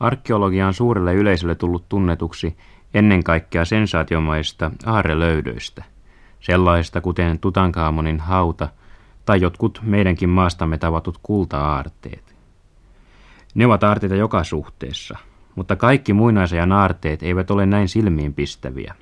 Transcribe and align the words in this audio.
Arkeologia 0.00 0.66
on 0.66 0.74
suurelle 0.74 1.14
yleisölle 1.14 1.54
tullut 1.54 1.88
tunnetuksi 1.88 2.56
ennen 2.94 3.24
kaikkea 3.24 3.64
sensaatiomaista 3.64 4.70
aarelöydöistä, 4.86 5.84
sellaista 6.40 7.00
kuten 7.00 7.38
Tutankhamonin 7.38 8.20
hauta 8.20 8.68
tai 9.24 9.40
jotkut 9.40 9.80
meidänkin 9.82 10.28
maastamme 10.28 10.78
tavatut 10.78 11.18
kulta-aarteet. 11.22 12.36
Ne 13.54 13.66
ovat 13.66 13.84
aarteita 13.84 14.14
joka 14.14 14.44
suhteessa, 14.44 15.18
mutta 15.54 15.76
kaikki 15.76 16.12
muinaisajan 16.12 16.72
aarteet 16.72 17.22
eivät 17.22 17.50
ole 17.50 17.66
näin 17.66 17.88
silmiinpistäviä. 17.88 18.94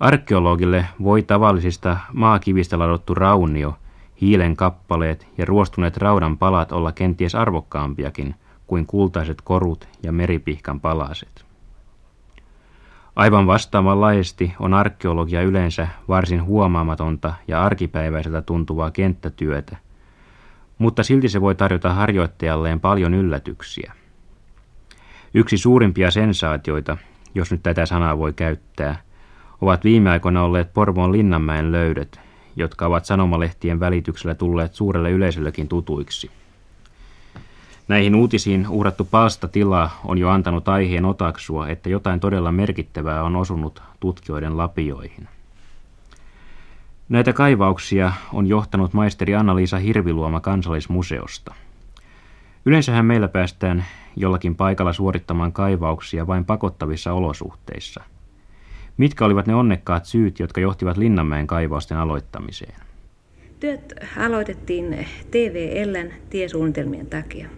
Arkeologille 0.00 0.86
voi 1.02 1.22
tavallisista 1.22 1.96
maakivistä 2.12 2.78
ladottu 2.78 3.14
raunio, 3.14 3.78
hiilen 4.20 4.56
kappaleet 4.56 5.28
ja 5.38 5.44
ruostuneet 5.44 5.96
raudan 5.96 6.38
palat 6.38 6.72
olla 6.72 6.92
kenties 6.92 7.34
arvokkaampiakin 7.34 8.34
kuin 8.72 8.86
kultaiset 8.86 9.40
korut 9.44 9.88
ja 10.02 10.12
meripihkan 10.12 10.80
palaset. 10.80 11.44
Aivan 13.16 13.46
vastaavanlaisesti 13.46 14.54
on 14.60 14.74
arkeologia 14.74 15.42
yleensä 15.42 15.88
varsin 16.08 16.44
huomaamatonta 16.44 17.34
ja 17.48 17.62
arkipäiväiseltä 17.64 18.42
tuntuvaa 18.42 18.90
kenttätyötä, 18.90 19.76
mutta 20.78 21.02
silti 21.02 21.28
se 21.28 21.40
voi 21.40 21.54
tarjota 21.54 21.94
harjoittajalleen 21.94 22.80
paljon 22.80 23.14
yllätyksiä. 23.14 23.92
Yksi 25.34 25.58
suurimpia 25.58 26.10
sensaatioita, 26.10 26.96
jos 27.34 27.50
nyt 27.50 27.62
tätä 27.62 27.86
sanaa 27.86 28.18
voi 28.18 28.32
käyttää, 28.32 29.02
ovat 29.60 29.84
viime 29.84 30.10
aikoina 30.10 30.42
olleet 30.42 30.72
Porvoon 30.72 31.12
Linnanmäen 31.12 31.72
löydöt, 31.72 32.20
jotka 32.56 32.86
ovat 32.86 33.04
sanomalehtien 33.04 33.80
välityksellä 33.80 34.34
tulleet 34.34 34.74
suurelle 34.74 35.10
yleisöllekin 35.10 35.68
tutuiksi. 35.68 36.30
Näihin 37.88 38.14
uutisiin 38.14 38.66
uhrattu 38.68 39.04
palstatila 39.04 39.90
on 40.04 40.18
jo 40.18 40.28
antanut 40.28 40.68
aiheen 40.68 41.04
otaksua, 41.04 41.68
että 41.68 41.88
jotain 41.88 42.20
todella 42.20 42.52
merkittävää 42.52 43.22
on 43.22 43.36
osunut 43.36 43.82
tutkijoiden 44.00 44.56
lapioihin. 44.56 45.28
Näitä 47.08 47.32
kaivauksia 47.32 48.12
on 48.32 48.46
johtanut 48.46 48.92
maisteri 48.92 49.34
Anna-Liisa 49.34 49.78
Hirviluoma 49.78 50.40
kansallismuseosta. 50.40 51.54
Yleensähän 52.66 53.04
meillä 53.04 53.28
päästään 53.28 53.84
jollakin 54.16 54.54
paikalla 54.54 54.92
suorittamaan 54.92 55.52
kaivauksia 55.52 56.26
vain 56.26 56.44
pakottavissa 56.44 57.12
olosuhteissa. 57.12 58.04
Mitkä 58.96 59.24
olivat 59.24 59.46
ne 59.46 59.54
onnekkaat 59.54 60.04
syyt, 60.04 60.38
jotka 60.38 60.60
johtivat 60.60 60.96
Linnanmäen 60.96 61.46
kaivausten 61.46 61.98
aloittamiseen? 61.98 62.74
Työt 63.60 63.94
aloitettiin 64.18 65.06
TVLn 65.30 66.12
tiesuunnitelmien 66.30 67.06
takia. 67.06 67.48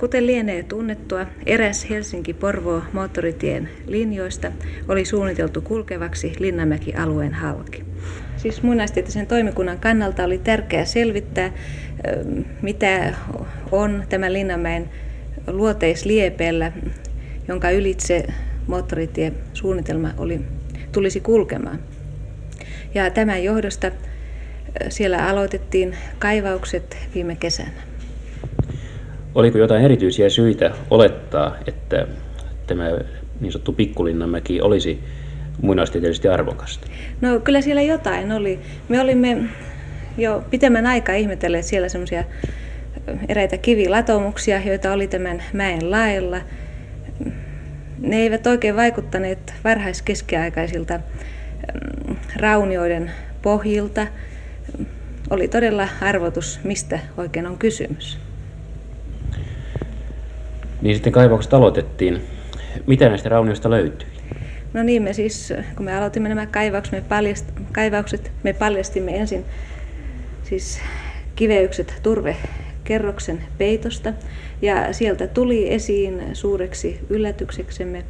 Kuten 0.00 0.26
lienee 0.26 0.62
tunnettua, 0.62 1.26
eräs 1.46 1.90
Helsinki-Porvoo 1.90 2.82
moottoritien 2.92 3.68
linjoista 3.86 4.52
oli 4.88 5.04
suunniteltu 5.04 5.60
kulkevaksi 5.60 6.32
Linnanmäki-alueen 6.38 7.34
halki. 7.34 7.84
Siis 8.36 8.62
muinaistieteellisen 8.62 9.26
toimikunnan 9.26 9.78
kannalta 9.78 10.24
oli 10.24 10.38
tärkeää 10.38 10.84
selvittää, 10.84 11.52
mitä 12.62 13.14
on 13.72 14.04
tämä 14.08 14.32
Linnanmäen 14.32 14.90
luoteisliepellä, 15.46 16.72
jonka 17.48 17.70
ylitse 17.70 18.26
moottoritiesuunnitelma 18.66 20.10
oli, 20.18 20.40
tulisi 20.92 21.20
kulkemaan. 21.20 21.78
Ja 22.94 23.10
tämän 23.10 23.44
johdosta 23.44 23.90
siellä 24.88 25.28
aloitettiin 25.28 25.96
kaivaukset 26.18 26.96
viime 27.14 27.36
kesänä. 27.36 27.89
Oliko 29.34 29.58
jotain 29.58 29.84
erityisiä 29.84 30.28
syitä 30.28 30.70
olettaa, 30.90 31.56
että 31.66 32.06
tämä 32.66 32.90
niin 33.40 33.52
sanottu 33.52 33.72
Pikkulinnanmäki 33.72 34.60
olisi 34.60 35.00
muinaistieteellisesti 35.62 36.28
arvokasta? 36.28 36.86
No 37.20 37.40
kyllä 37.40 37.60
siellä 37.60 37.82
jotain 37.82 38.32
oli. 38.32 38.58
Me 38.88 39.00
olimme 39.00 39.36
jo 40.18 40.44
pitemmän 40.50 40.86
aikaa 40.86 41.14
ihmetelleet 41.14 41.64
siellä 41.64 41.88
semmoisia 41.88 42.24
eräitä 43.28 43.56
kivilatomuksia, 43.56 44.60
joita 44.64 44.92
oli 44.92 45.08
tämän 45.08 45.42
mäen 45.52 45.90
laella. 45.90 46.40
Ne 47.98 48.16
eivät 48.16 48.46
oikein 48.46 48.76
vaikuttaneet 48.76 49.54
varhaiskeskiaikaisilta 49.64 50.98
mm, 50.98 52.16
raunioiden 52.36 53.10
pohjilta. 53.42 54.06
Oli 55.30 55.48
todella 55.48 55.88
arvotus, 56.00 56.60
mistä 56.64 56.98
oikein 57.16 57.46
on 57.46 57.58
kysymys. 57.58 58.19
Niin 60.82 60.94
sitten 60.94 61.12
kaivaukset 61.12 61.54
aloitettiin. 61.54 62.20
Mitä 62.86 63.08
näistä 63.08 63.28
raunioista 63.28 63.70
löytyi? 63.70 64.08
No 64.72 64.82
niin, 64.82 65.02
me 65.02 65.12
siis, 65.12 65.52
kun 65.76 65.84
me 65.84 65.96
aloitimme 65.96 66.28
nämä 66.28 66.46
kaivaukset, 66.46 66.92
me, 66.92 67.00
paljast, 67.08 67.46
kaivaukset, 67.72 68.32
me 68.42 68.52
paljastimme 68.52 69.16
ensin 69.16 69.44
siis 70.42 70.80
kiveykset 71.36 72.00
turvekerroksen 72.02 73.42
peitosta. 73.58 74.12
Ja 74.62 74.92
sieltä 74.92 75.26
tuli 75.26 75.72
esiin 75.72 76.22
suureksi 76.32 77.00
yllätykseksemme 77.08 78.04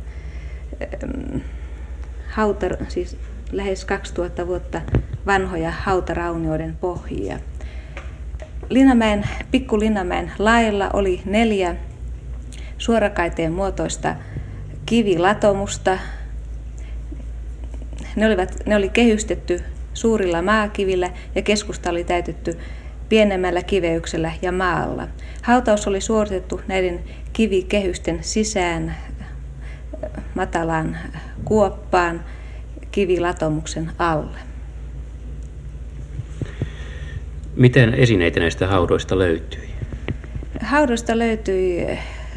hauta, 2.28 2.66
siis 2.88 3.16
lähes 3.52 3.84
2000 3.84 4.46
vuotta 4.46 4.80
vanhoja 5.26 5.70
hautaraunioiden 5.70 6.76
pohjia. 6.80 7.38
Linnamäen, 8.68 9.24
pikku 9.50 9.80
Linnamäen 9.80 10.32
lailla 10.38 10.90
oli 10.92 11.20
neljä 11.24 11.76
suorakaiteen 12.80 13.52
muotoista 13.52 14.14
kivilatomusta. 14.86 15.98
Ne, 18.16 18.26
olivat, 18.26 18.54
ne 18.66 18.76
oli 18.76 18.88
kehystetty 18.88 19.60
suurilla 19.94 20.42
maakivillä 20.42 21.10
ja 21.34 21.42
keskusta 21.42 21.90
oli 21.90 22.04
täytetty 22.04 22.58
pienemmällä 23.08 23.62
kiveyksellä 23.62 24.32
ja 24.42 24.52
maalla. 24.52 25.08
Hautaus 25.42 25.86
oli 25.86 26.00
suoritettu 26.00 26.60
näiden 26.68 27.00
kivikehysten 27.32 28.18
sisään 28.20 28.96
matalaan 30.34 30.96
kuoppaan 31.44 32.24
kivilatomuksen 32.90 33.90
alle. 33.98 34.38
Miten 37.56 37.94
esineitä 37.94 38.40
näistä 38.40 38.66
haudoista 38.66 39.18
löytyi? 39.18 39.70
Haudoista 40.60 41.18
löytyi 41.18 41.86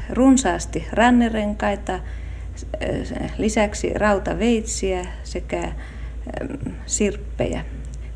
runsaasti 0.10 0.88
rannerenkaita, 0.92 2.00
lisäksi 3.38 3.94
rautaveitsiä 3.94 5.06
sekä 5.24 5.72
sirppejä. 6.86 7.66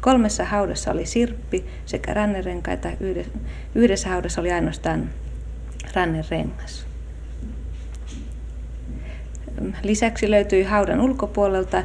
Kolmessa 0.02 0.46
haudassa 0.46 0.92
oli 0.92 1.06
sirppi 1.06 1.66
sekä 1.86 2.14
rannerenkaita, 2.14 2.90
yhdessä 3.76 4.10
haudassa 4.10 4.42
oli 4.42 4.52
ainoastaan 4.52 5.10
rannerengas. 5.94 6.88
Lisäksi 9.84 10.32
löytyi 10.32 10.64
haudan 10.64 11.02
ulkopuolelta, 11.02 11.84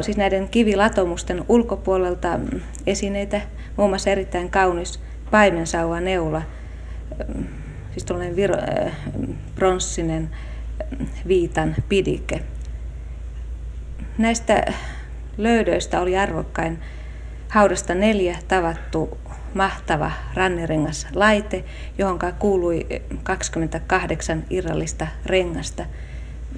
siis 0.00 0.16
näiden 0.16 0.48
kivilatomusten 0.48 1.44
ulkopuolelta 1.48 2.40
esineitä, 2.86 3.40
muun 3.76 3.90
muassa 3.90 4.10
erittäin 4.10 4.50
kaunis 4.50 5.00
paimensauva 5.30 6.00
neula, 6.00 6.42
siis 7.98 8.06
tuollainen 8.06 8.36
viro, 8.36 8.54
äh, 8.54 8.92
pronssinen 9.54 10.30
äh, 10.32 11.08
viitan 11.28 11.76
pidike. 11.88 12.42
Näistä 14.18 14.72
löydöistä 15.36 16.00
oli 16.00 16.18
arvokkain 16.18 16.78
haudasta 17.48 17.94
neljä 17.94 18.38
tavattu 18.48 19.18
mahtava 19.54 20.10
rannerengas 20.34 21.06
laite, 21.14 21.64
johon 21.98 22.18
kuului 22.38 22.86
28 23.22 24.44
irrallista 24.50 25.06
rengasta. 25.26 25.84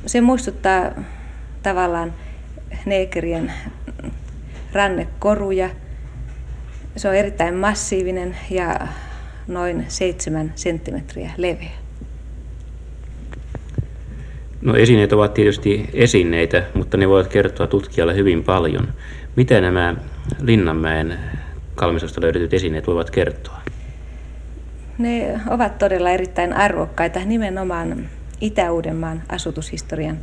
Se 0.07 0.21
muistuttaa 0.21 0.91
tavallaan 1.63 2.15
neekerien 2.87 3.53
rannekoruja. 4.73 5.71
Se 6.97 7.09
on 7.09 7.15
erittäin 7.15 7.55
massiivinen 7.55 8.37
ja 8.51 8.89
noin 9.49 9.85
7 9.89 10.53
senttimetriä 10.55 11.31
leveä. 11.37 11.71
No 14.63 14.77
esineet 14.77 15.13
ovat 15.13 15.35
tietysti 15.35 15.91
esineitä, 15.93 16.63
mutta 16.75 16.97
ne 16.97 17.09
voivat 17.09 17.33
kertoa 17.33 17.67
tutkijalle 17.67 18.15
hyvin 18.15 18.45
paljon. 18.45 18.89
Mitä 19.37 19.61
nämä 19.61 19.95
Linnanmäen 20.41 21.19
kalmisosta 21.75 22.21
löydetyt 22.21 22.55
esineet 22.55 22.87
voivat 22.87 23.11
kertoa? 23.11 23.61
Ne 24.99 25.41
ovat 25.51 25.79
todella 25.79 26.11
erittäin 26.11 26.53
arvokkaita 26.53 27.21
nimenomaan 27.25 28.09
Itä-Uudenmaan 28.41 29.23
asutushistorian 29.29 30.19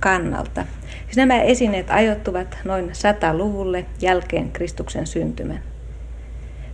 kannalta. 0.00 0.64
Siis 1.04 1.16
nämä 1.16 1.42
esineet 1.42 1.86
ajoittuvat 1.90 2.58
noin 2.64 2.90
100-luvulle 2.90 3.86
jälkeen 4.00 4.52
Kristuksen 4.52 5.06
syntymän. 5.06 5.60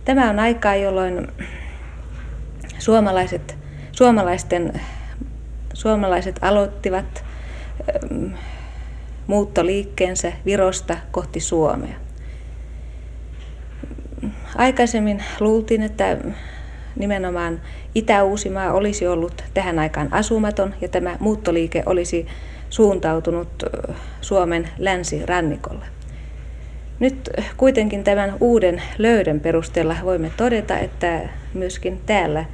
Tämä 0.05 0.29
on 0.29 0.39
aikaa, 0.39 0.75
jolloin 0.75 1.27
suomalaiset, 2.79 3.57
suomalaisten 3.91 4.81
suomalaiset 5.73 6.39
aloittivat 6.41 7.23
ähm, 8.11 8.33
muuttoliikkeensä 9.27 10.31
Virosta 10.45 10.97
kohti 11.11 11.39
Suomea. 11.39 11.95
Aikaisemmin 14.55 15.23
luultiin, 15.39 15.81
että 15.81 16.17
nimenomaan 16.95 17.61
Itä-Uusimaa 17.95 18.73
olisi 18.73 19.07
ollut 19.07 19.43
tähän 19.53 19.79
aikaan 19.79 20.13
asumaton 20.13 20.75
ja 20.81 20.89
tämä 20.89 21.17
muuttoliike 21.19 21.83
olisi 21.85 22.27
suuntautunut 22.69 23.63
Suomen 24.21 24.69
länsirannikolle. 24.77 25.85
Nyt 26.99 27.29
kuitenkin 27.57 28.03
tämän 28.03 28.33
uuden 28.39 28.81
löydön 28.97 29.39
perusteella 29.39 29.95
voimme 30.03 30.31
todeta, 30.37 30.77
että 30.77 31.29
myöskin 31.53 32.01
täällä 32.05 32.45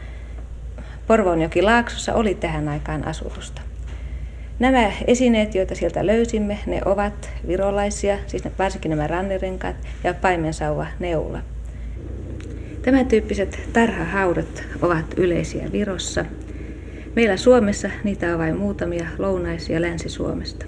Porvoonjoki-Laaksossa 1.07 2.13
oli 2.13 2.35
tähän 2.35 2.69
aikaan 2.69 3.07
asutusta. 3.07 3.61
Nämä 4.59 4.91
esineet, 5.07 5.55
joita 5.55 5.75
sieltä 5.75 6.05
löysimme, 6.05 6.59
ne 6.65 6.81
ovat 6.85 7.29
virolaisia, 7.47 8.17
siis 8.27 8.43
varsinkin 8.59 8.89
nämä 8.89 9.07
rannerenkaat 9.07 9.75
ja 10.03 10.13
paimensauva 10.13 10.87
neula. 10.99 11.39
Tämän 12.81 13.05
tyyppiset 13.05 13.59
tarhahaudat 13.73 14.63
ovat 14.81 15.05
yleisiä 15.17 15.71
Virossa. 15.71 16.25
Meillä 17.15 17.37
Suomessa 17.37 17.89
niitä 18.03 18.33
on 18.33 18.39
vain 18.39 18.57
muutamia 18.57 19.07
lounais- 19.17 19.69
ja 19.69 19.81
länsi-Suomesta. 19.81 20.65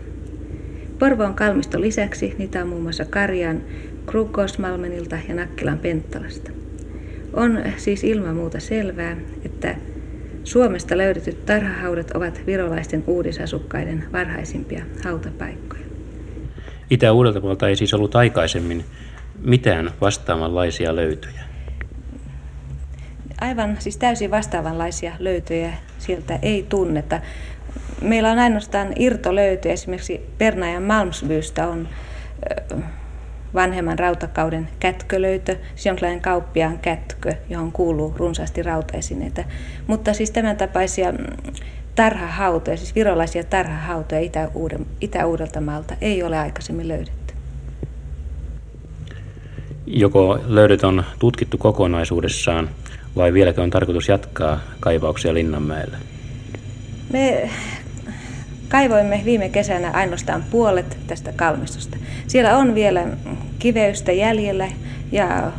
Porvoon 0.99 1.33
kalmisto 1.33 1.81
lisäksi 1.81 2.35
niitä 2.37 2.61
on 2.61 2.67
muun 2.67 2.81
muassa 2.81 3.05
Karjan 3.05 3.61
Krukosmalmenilta 4.05 5.17
ja 5.27 5.35
Nakkilan 5.35 5.79
Penttalasta. 5.79 6.51
On 7.33 7.63
siis 7.77 8.03
ilman 8.03 8.35
muuta 8.35 8.59
selvää, 8.59 9.17
että 9.45 9.75
Suomesta 10.47 10.97
löydetyt 10.97 11.45
tarhahaudat 11.45 12.11
ovat 12.11 12.41
virolaisten 12.45 13.03
uudisasukkaiden 13.07 14.03
varhaisimpia 14.13 14.85
hautapaikkoja. 15.03 15.81
Itä-Uudeltamaalta 16.89 17.67
ei 17.67 17.75
siis 17.75 17.93
ollut 17.93 18.15
aikaisemmin 18.15 18.85
mitään 19.39 19.91
vastaavanlaisia 20.01 20.95
löytöjä. 20.95 21.41
Aivan 23.41 23.77
siis 23.79 23.97
täysin 23.97 24.31
vastaavanlaisia 24.31 25.13
löytöjä 25.19 25.73
sieltä 25.99 26.39
ei 26.41 26.65
tunneta. 26.69 27.19
Meillä 28.01 28.31
on 28.31 28.39
ainoastaan 28.39 28.93
irtolöytöjä, 28.95 29.73
esimerkiksi 29.73 30.21
Pernajan 30.37 30.83
Malmsbystä 30.83 31.67
on 31.67 31.87
vanhemman 33.53 33.99
rautakauden 33.99 34.69
kätkölöytö, 34.79 35.55
siis 35.75 35.85
jonkinlainen 35.85 36.21
kauppiaan 36.21 36.79
kätkö, 36.79 37.33
johon 37.49 37.71
kuuluu 37.71 38.13
runsaasti 38.17 38.63
rautaesineitä. 38.63 39.45
Mutta 39.87 40.13
siis 40.13 40.31
tämän 40.31 40.57
tapaisia 40.57 41.11
mm, 41.11 41.25
tarhahautoja, 41.95 42.77
siis 42.77 42.95
virolaisia 42.95 43.43
tarhahautoja 43.43 44.21
Itä-Uudeltamaalta 45.01 45.93
ei 46.01 46.23
ole 46.23 46.37
aikaisemmin 46.37 46.87
löydetty. 46.87 47.33
Joko 49.85 50.39
löydöt 50.47 50.83
on 50.83 51.03
tutkittu 51.19 51.57
kokonaisuudessaan 51.57 52.69
vai 53.15 53.33
vieläkö 53.33 53.61
on 53.61 53.69
tarkoitus 53.69 54.07
jatkaa 54.07 54.59
kaivauksia 54.79 55.33
Linnanmäellä? 55.33 55.97
Me 57.13 57.49
kaivoimme 58.69 59.21
viime 59.25 59.49
kesänä 59.49 59.91
ainoastaan 59.91 60.43
puolet 60.51 60.97
tästä 61.07 61.31
kalmistosta. 61.31 61.97
Siellä 62.27 62.57
on 62.57 62.75
vielä 62.75 63.07
kiveystä 63.59 64.11
jäljellä 64.11 64.67
ja 65.11 65.51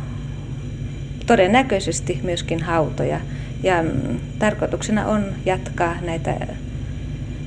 todennäköisesti 1.25 2.19
myöskin 2.23 2.63
hautoja. 2.63 3.19
Ja 3.63 3.83
mm, 3.83 4.19
tarkoituksena 4.39 5.05
on 5.05 5.25
jatkaa 5.45 5.95
näitä 6.01 6.35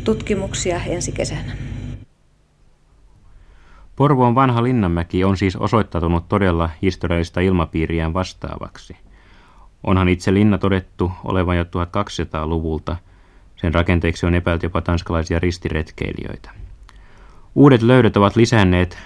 tutkimuksia 0.05 0.81
ensi 0.87 1.13
kesänä. 1.13 1.53
Porvoon 3.97 4.35
vanha 4.35 4.63
Linnanmäki 4.63 5.25
on 5.25 5.37
siis 5.37 5.57
osoittautunut 5.57 6.29
todella 6.29 6.71
historiallista 6.83 7.41
ilmapiiriään 7.41 8.15
vastaavaksi. 8.15 8.97
Onhan 9.85 10.09
itse 10.09 10.35
linna 10.35 10.59
todettu 10.59 11.13
olevan 11.25 11.57
jo 11.57 11.65
1200-luvulta. 11.65 12.97
Sen 13.63 13.75
rakenteeksi 13.75 14.27
on 14.27 14.35
epäilty 14.35 14.67
jopa 14.67 14.81
tanskalaisia 14.81 15.39
ristiretkeilijöitä. 15.39 16.51
Uudet 17.55 17.83
löydöt 17.83 18.17
ovat 18.17 18.37
lisänneet 18.37 18.99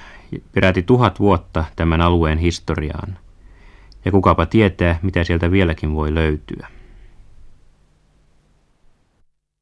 peräti 0.53 0.82
tuhat 0.82 1.20
vuotta 1.20 1.64
tämän 1.76 2.00
alueen 2.00 2.38
historiaan. 2.38 3.19
Ja 4.05 4.11
kukapa 4.11 4.47
tietää, 4.47 4.99
mitä 5.03 5.25
sieltä 5.25 5.50
vieläkin 5.50 5.94
voi 5.94 6.14
löytyä. 6.14 6.69